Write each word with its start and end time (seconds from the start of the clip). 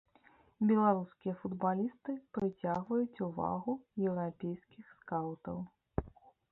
Беларускія 0.69 1.33
футбалісты 1.41 2.15
прыцягваюць 2.39 3.23
ўвагу 3.29 3.73
еўрапейскіх 4.09 4.85
скаўтаў. 4.97 5.57